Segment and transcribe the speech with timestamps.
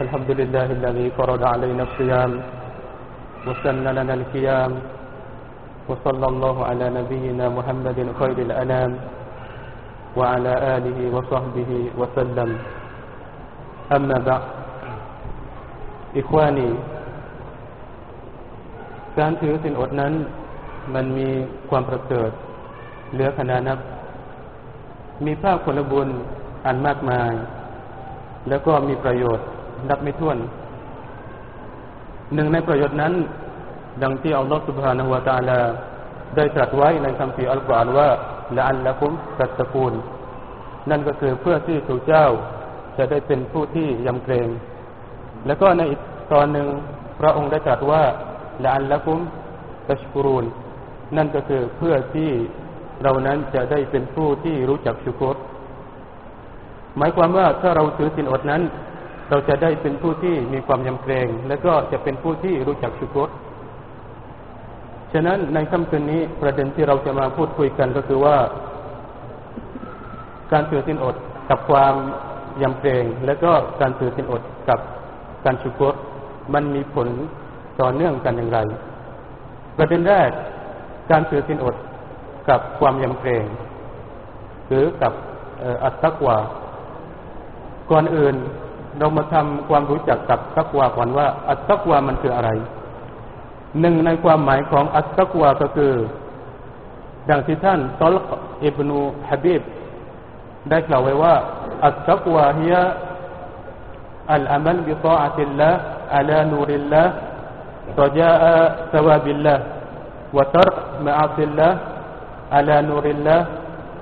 [0.00, 2.32] الحمد لله الذي فرض علينا الصيام
[3.46, 4.72] وسن لنا القيام
[5.88, 8.90] وصلى الله على نبينا محمد خير الأنام
[10.16, 11.70] وعلى آله وصحبه
[12.00, 12.50] وسلم
[13.96, 14.44] أما بعد
[16.20, 16.70] إخواني
[19.18, 20.12] การถือสินอดนั้น
[20.94, 21.28] มันมี
[21.70, 22.30] ความประเสริฐ
[23.12, 23.78] เหลือขนานับ
[25.24, 26.08] มีภาคผลบุญ
[26.66, 27.32] อันมากมาย
[28.48, 29.46] แล้วก็มีประโยชน์
[29.89, 30.37] นับไม่ถ้วน
[32.33, 33.13] หนึ่งในประโยชน์นั้น
[34.03, 35.59] ดังที่อัลลอฮฺสุบฮานาหัวตาลา
[36.35, 38.09] ได้ตรัสไว้ในคำพีอัลกุรอานว่า
[38.57, 39.93] ละอันละคุมตัตะกูล
[40.89, 42.25] นั่นก็คือเพื่อที่ทูกเจ้า
[42.97, 44.47] จะได้เป็นผู้ที่ยำเกรง
[45.47, 45.99] แล้วก็ในอีก
[46.33, 46.67] ตอนหนึ่ง
[47.19, 48.03] พระองค์ได้ตรัสว่า
[48.63, 49.19] ละอันละคุม
[49.89, 50.45] ตัชกรูน
[51.17, 52.31] นั่นก็คือเพื่อที่
[53.03, 55.37] เรานั้นจะได้เป็นผู้ที่รู้จักชุกร
[56.97, 58.61] หมายความว่าถ้าเราถือสินอดนั้น
[59.33, 63.29] เราจะได้เป็นผู้ที่มีความยำเกรง และก็จะเป็นผู้ที่รู้จักชุกร
[65.13, 68.37] ฉะนั้นในค่ำคืนนี้ประเด็นที่เราจะมาพูดคุยกันก็คือว่า
[70.51, 71.15] การถือสินอด
[71.49, 71.93] กับความ
[72.61, 74.79] ยำเกรง และก็การถือสินอดกับ
[75.45, 75.85] การชุกร
[76.53, 77.07] มันมีผล
[77.81, 78.59] ต่อเนื่องกันอย่างไร
[79.77, 80.29] ประเด็นแรก
[81.11, 81.75] การถือสินอด
[82.49, 83.45] กับความยำเกรง
[84.67, 85.13] หรือกับ
[85.83, 86.37] อัตตะกวา
[87.91, 88.37] ก่อนอื่น
[88.99, 92.49] เรามาทำความรู้จักกับตักวาก่อนว่า อัตตักวามันคืออะไร
[93.79, 95.93] หนึ่งในความหมายของอัตตักวาก็คือ
[97.29, 98.23] ดังที่ท่านตอลก
[98.65, 99.61] อิบนูฮะบีบ
[100.69, 101.35] ได้กล่าวไว้ว่า
[101.85, 102.75] อัตตักวาเฮีย
[104.31, 105.69] อัลอามัลบิตาอัติลละ
[106.15, 107.03] อัลานูริลละ
[108.01, 108.55] รจาอั
[108.91, 109.55] สวาบิลละ
[110.37, 110.69] วะตร
[111.05, 111.69] มะอาติลละ
[112.55, 113.35] อัลานูริลละ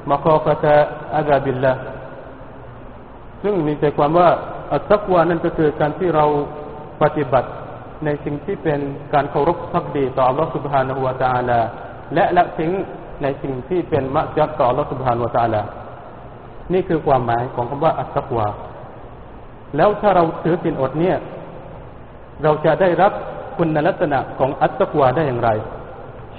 [0.10, 0.76] มะกอกะตะ
[1.16, 1.74] อัจาบิลละ
[3.44, 4.30] ซึ่งมีใจความว่า
[4.74, 6.26] อัตกวานั่นก็คือการที่เรา
[7.02, 7.50] ปฏิบัติ
[8.06, 8.80] ในสิ่งที่เป็น
[9.14, 11.60] การเคารพสักดีต่ออัลลอฮฺสุบฮานาหัวตาลา
[12.14, 12.72] และละทิ้ง
[13.22, 15.62] ในสิ่งที่เป็นมัจจัต่ออัลลอฮฺสุบฮานาหัวตาลา
[16.74, 18.48] นี่คือความหมายของคำว่าอัตกวา
[19.78, 21.18] แล้วถ้าเราถือสินอดเนี่ย
[22.44, 23.12] เราจะได้รับ
[23.58, 25.50] คุณลักษณะของอัตตกวาได้อย่างไร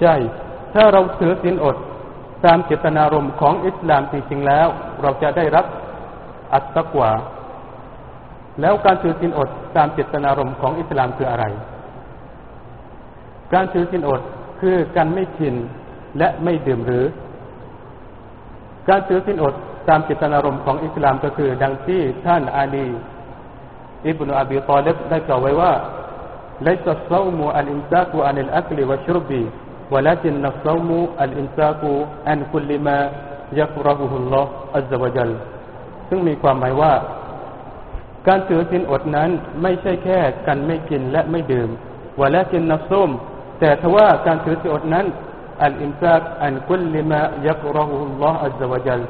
[0.00, 0.15] ใช่
[0.75, 1.76] ถ้าเราถือสินอด
[2.44, 4.69] ตามเจตนารมณ์ของอิสลามจริงๆแล้ว
[5.03, 5.66] เราจะได้รับ
[6.54, 7.10] อัตตกวา
[8.62, 11.46] แล้วการถือศีลอด ตามเจตนารมณ์ของอิสลามคืออะไร
[13.53, 14.22] การถือศีลอด
[14.62, 15.56] คือการไม่กิน
[16.18, 17.06] และไม่ดื่มหรือ
[18.90, 19.53] การถือศีลอด
[19.90, 22.88] ตามเจตนารมณ์ของอิสลามก็คือ ดังที่ท่านอาลี
[24.08, 25.74] อิบนุอบีตอเลบได้กล่าวไว้ว่า
[26.68, 29.31] ليس الصوم الإمساك عن الأكل والشرب
[29.94, 30.90] ولكن الصوم
[31.25, 31.81] الإمساك
[32.28, 32.97] عن كل ما
[33.53, 35.31] يكرهه الله عز وجل
[36.09, 36.94] ซึ่งมีความหมายว่า
[38.28, 39.31] การถือศีลอดนั้น
[39.62, 41.71] ไม่ใช่แค่การไม่กินและไม่ดื่ม
[42.21, 43.10] วะและกินนับส้ม
[43.60, 45.06] แต่ทว่าการถือศีลอดนั้น
[45.62, 49.00] อัลอิมซากอันกุลลิมายักรอฮุลลอฮ์อัลลอฮฺจัล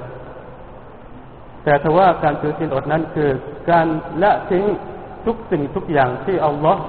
[1.64, 3.30] แต่ทว่าการถือศีลอดนั้นคือ
[3.70, 3.86] การ
[4.22, 4.64] ละทิ้ง
[5.26, 6.80] ทุกสิ่งทุกอย่างที่อัลลอฮ์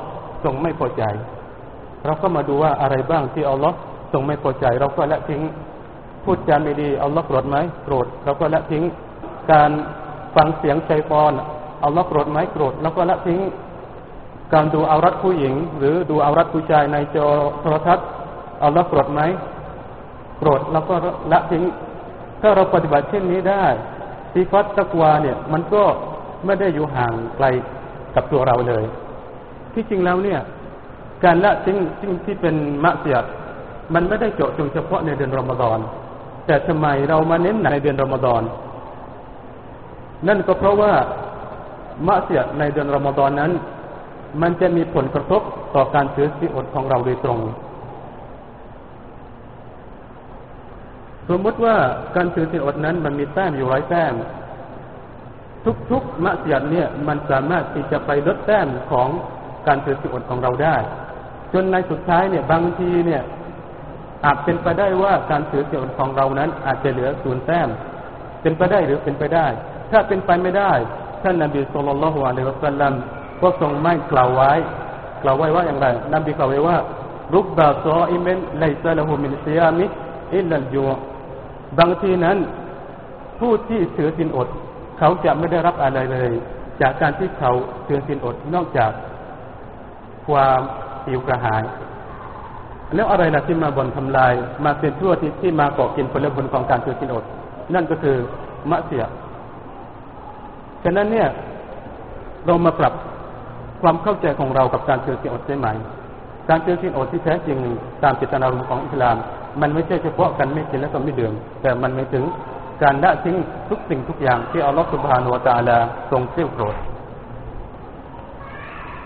[0.43, 1.03] ทรงไม่พอใจ
[2.05, 3.75] เราก็มาดูว่าอะไรบ้างที่อัลลอฮ์
[4.13, 5.41] ทรงไม่พอใจ เราก็ละทิ้ง
[6.23, 8.83] พูดจาไม่ดีอัลลอฮ์โกรธไหมโกรธเราก็ละทิ้ง
[9.51, 9.71] การ
[10.35, 11.33] ฟังเสียงชัยปอน
[11.83, 13.39] อัลลอฮ์โกรธไหมโกรธเราก็ละทิ้ง
[14.53, 17.27] การดูอารัตผู้หญิง หรือดูอารัตผู้ชายในจอ
[17.61, 18.07] โทรทัศน์
[18.63, 19.21] อัลลอฮ์โกรธไหม
[20.37, 20.95] โกรธเราก็
[21.31, 21.63] ละทิ้ง
[22.41, 23.65] ถ้าเราปฏิบัติเช่นนี้ได้
[24.33, 25.83] สีฟัตตะกวาเนี่ย มันก็
[26.45, 27.45] ไม่ได้อยู่ห่างไกล
[28.15, 28.83] กับตัวเราเลย
[29.73, 30.39] ที่จริงแล้วเนี่ย
[31.23, 33.23] การละทิ้งสิ่งที่เป็นมะเสียด
[33.93, 35.79] มันไม่ได้เจาะจงเฉพาะในเดือนรอมฎอน
[36.45, 38.41] แต่ทำไมเรามาเน้นในเดือนรอมฎอน
[40.27, 40.93] นั่นก็เพราะว่า
[42.07, 43.51] มะเสียดในเดือนรอมฎอนนั้น
[44.41, 45.41] มันจะมีผลกระทบ
[45.75, 47.39] ต่อการถือสิอดของเราโดยตรง
[51.29, 51.75] สมมติว่า
[52.15, 54.13] การถือสิอดนั้นมันมีแต้มอยู่ร้อยแต้ม
[55.91, 59.09] ทุกๆมะเสียดเนี่ยมันสามารถที่จะไปลดแต้มของ
[59.67, 60.75] การถือสิอดของเราได้
[61.53, 63.23] จนในสุดท้ายเนี่ยบางทีเนี่ย
[64.25, 67.69] อาจเป็นไปได้ว่าการถือสิอดของเรานั้นอาจจะเหลือศูนย์แต้ม
[68.41, 69.47] เป็นไปได้หรือเป็นไปได้
[69.91, 70.71] ถ้าเป็นไปไม่ได้
[71.23, 72.93] ท่านนบีสุลต่านละฮ์อะลัยฮิวะสัลลัม
[73.41, 74.51] ก็ทรงไม่กล่าวไว้
[75.23, 76.77] กล่าวไว้ว่าอย่างไรนบีกล่าวไว้ว่า
[77.33, 79.85] รุบบาซออิเมนไลซาละหูมินซิยามิ
[80.35, 80.83] อิลลัลจู
[81.79, 82.37] บางทีนั้น
[83.39, 84.47] ผู้ที่ถือสินอด
[84.99, 86.31] เขาจะไม่ได้รับอะไรเลย
[86.81, 87.51] จากการที่เขา
[87.87, 88.91] ถือสินอดนอกจาก
[90.27, 90.59] ความ
[91.07, 91.63] หิวกระหาย
[92.95, 94.33] แล้วอะไรล่ะที่มาบ่นทำลาย
[94.65, 97.23] มาเป็นทั่วที่ที่มาเกาะกินผลผลของการถือกินอด
[97.73, 98.17] นั่นก็คือ
[98.69, 99.03] มะเสีย
[100.83, 101.27] ฉะนั้นเนี่ย
[102.45, 102.93] เรามาปรับ
[103.81, 105.67] ความเข้าใจของเรากับการถือศีลอดใช่ไหม
[106.49, 107.57] การถือศีลอดที่แท้จริง
[108.03, 109.17] ตามเจตนารมณ์ของอิสลาม
[109.61, 112.23] มันไม่ใช่เฉพาะการไม่กินและก็ไม่ดื่มแต่มันไม่ถึง
[112.83, 113.35] การละทิ้ง
[113.69, 115.77] ทุกสิ่งทุกอย่างที่อัลลอฮฺสุบฮานุวะตาลา
[116.11, 116.75] ทรงเกลี้ยวโกรธ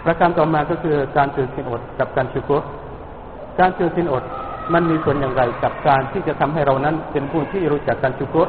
[0.05, 2.53] ประการต่อมาก็คือการถือศีลอดกับการชุกร
[3.59, 4.23] การถือศีลอด
[4.73, 8.39] มันมีส่วนอย่างไรกับการที่จะทำให้เรานั้นเป็นผู้ที่รู้จักการชุกร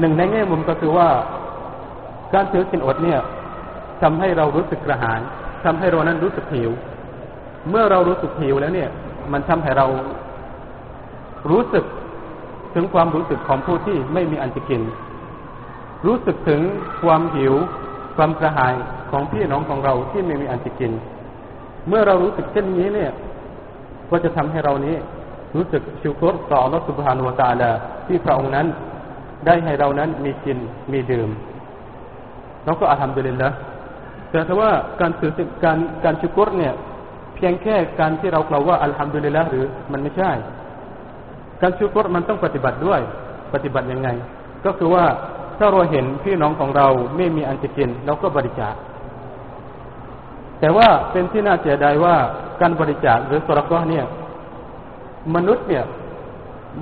[0.00, 1.08] หนึ่งในแง่มุมก็คือว่า
[2.34, 3.18] การถือศีลอดเนี่ย
[4.02, 5.20] ทำให้เรารู้สึกกระหาย
[5.64, 6.70] ทำให้เรานั้นรู้สึกหิว
[7.70, 8.90] เมื่อเรารู้สึกหิวแล้วเนี่ย
[9.32, 9.86] มันทำให้เรา
[11.50, 11.84] รู้สึก
[12.74, 14.82] ถึงความรู้สึกของผู้ที่ไม่มีอันจะกิน
[16.06, 16.60] รู้สึกถึง
[17.02, 17.54] ความหิว
[18.16, 18.74] ความกระหาย
[19.10, 20.92] ของพี่น้องของเราที่ไม่มีอันจะกิน
[21.88, 23.10] เมื่อเรารู้สึกเช่นนี้เนี่ย
[24.10, 24.96] ก็จะทำให้เรานี้
[25.56, 27.70] รู้สึกชูกรต่ออัสุบฮานุวะตาลา
[28.06, 28.66] ที่พระองค์นั้น
[29.46, 30.58] ได้ให้เรานั้นมีกิน
[30.92, 31.28] มีดื่ม
[32.66, 33.48] เราก็อาทำดุลิลละ
[34.30, 34.70] แต่ถ้าว่า
[35.00, 35.32] การถือ
[35.64, 36.74] การการชุกรเนี่ย
[37.34, 40.30] เพียงแค่การที่เรากล่าวว่าอัลฮัมดุลิลละหรือมันไม่ใช่
[41.62, 43.00] การชุกรมันต้องปฏิบัติด้วย
[43.54, 44.08] ปฏิบัติยังไง
[44.64, 45.04] ก็คือว่า
[45.58, 46.86] ถ้าเราเห็นพี่น้องของเรา
[47.16, 48.74] ไม่มีอันจะกินเราก็บริจาค
[50.60, 52.16] แต่ว่าเป็นที่น่าเสียดายว่า
[52.60, 54.06] การบริจาคหรือสรก็เนี่ย
[55.34, 55.84] มนุษย์เนี่ย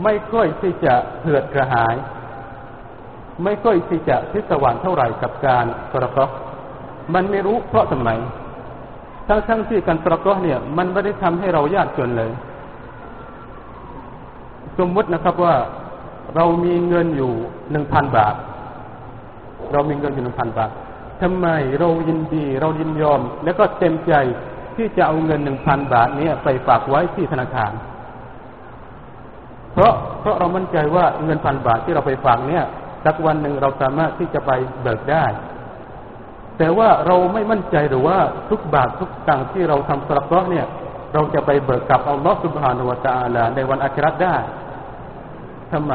[0.02, 1.94] ไม่ค่อยที่จะเหือดกระหาย
[3.42, 6.24] ไม่ค่อยที่จะพิศวานเท่าไหร่กับการสรก็
[7.14, 8.10] มันไม่รู้เพราะทำไม
[9.28, 12.30] ทั้งทั้งที่การประกอเนี่ย มันไม่ได้ทำให้เรายากจนเลย
[14.78, 15.54] สมมตินะครับว่า
[16.36, 17.32] เรามีเงินอยู่
[17.70, 18.34] หนึ่งพันบาท
[19.72, 20.70] เรามีเงินอยู่หนึ่งพันบาท
[21.22, 21.46] ทำไม
[21.78, 24.14] เรายินดีเรายินยอม แล้วก็เต็มใจ
[24.76, 27.72] ที่จะเอาเงินหนึ่งพันบาทนี้ไปฝากไว้ที่ธนาคาร
[29.74, 32.64] เพราะเพราะเรามั่นใจว่าเงินพันบาทที่เราไปฝากเนี่ย
[33.04, 34.50] สักวันหนึ่งเราสามารถที่จะไป
[34.82, 35.26] เบิกได้
[36.58, 38.18] แต่ว่าเราไม่มั่นใจหรือว่า
[38.50, 40.66] ทุกบาททุกตังที่เราทำสลับก็เนี่ย
[41.14, 44.36] เราจะไปเบิกกับอัลลอฮฺสุบฮานุวะตาลาในวันอาคราได้
[45.72, 45.94] ทำไม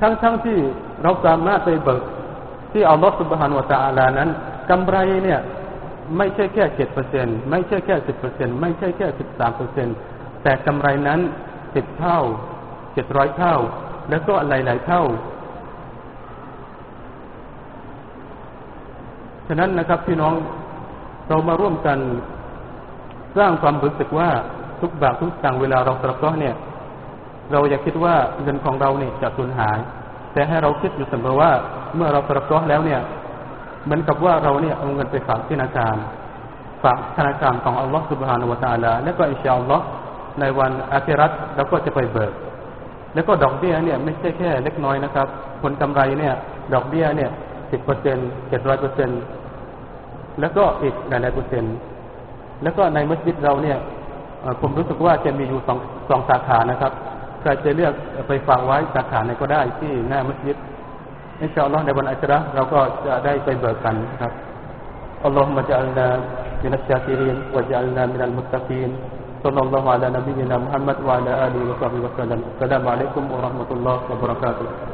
[0.00, 0.58] ทั้งๆทที่
[1.02, 2.02] เราสามารถไปเบิก
[2.72, 4.30] ที่อัลลอฮฺสุบฮานุวะตาลานั้น
[4.70, 5.40] กำไรเนี่ย
[6.16, 9.88] ไม่ใช่แค่เจ็ดเปอร์เซ็นไม่ใช่แค่สิบเปอร์เซ็นไม่ใช่แค่สิบสามเปอร์เซ็น
[10.42, 11.20] แต่กำไรนั้น
[11.74, 12.18] สิบเท่า
[12.94, 13.56] เจ็ดร้อยเท่า
[14.10, 15.02] แล้วก็หลาย ๆ เท่า
[19.48, 20.34] ฉะนั้นนะครับพี่น้อง
[21.28, 21.98] เรามาร่วมกัน
[23.38, 24.28] สร้างความรู้สึกว่า
[24.80, 26.54] ทุกบาททุกตังเวลาเราสระก็เนี่ย
[27.52, 29.78] เราอย่าคิดว่าเงินของเราเนี่ยจะสูญหาย
[30.32, 31.50] แต่ให้เราคิดอยู่เสมอว่า
[31.96, 33.00] เมื่อเราสระก็แล้วเนี่ย
[33.84, 35.96] เหมือนกับว่าเราเนี่ยเอาเงินไปฝากธนาคาร
[36.82, 39.84] ฝากธนาคารของอัลลอฮฺสุบฮานุวะตาลาและก็อิชาอัลลอฮ์
[40.40, 42.32] ในวันอาคิรัตเราก็จะไปเบิก
[43.14, 45.26] แล้วก็ดอกเบี้ยเนี่ย ไม่ใช่แค่เล็กน้อยนะครับ
[45.62, 46.34] ผลกำไรเนี่ย
[46.74, 47.30] ดอกเบี้ยเนี่ย
[47.70, 48.18] สิบเปอร์เซ็น
[48.48, 49.10] เจ็ดร้อยเปอร์เซ็น
[50.40, 51.74] แล้วก็อีกหลายๆเปอร์เซ็นต์
[52.62, 53.78] แล้วก็ในมัสยิดเราเนี่ย
[54.60, 55.78] ผมรู้สึกว่าจะมีอยู่สอง
[56.08, 56.92] สองสาขานะครับ
[57.40, 57.94] ใครจะเลือก
[58.28, 60.56] ไปฝากไว้สาขาไหนก็ได้ที่หน้ามัสยิด
[61.40, 64.32] อินชาอัลลอฮ์ในวันอัจฉริเราก็จะได้ไปเบิกกันครับ
[65.24, 66.06] อัลลอฮฺมะจัลนา
[66.62, 68.90] มินัชชาคิรินวะจัลนามินัลมุตตะกีน
[69.44, 72.40] sallallahu ala nabiyyina Muhammad wa ala alihi wa sahbihi wasallam.
[72.56, 74.93] Assalamualaikum warahmatullahi wabarakatuh.